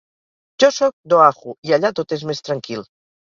[0.63, 2.85] Jo sóc d'Oahu, i allà tot és més tranquil.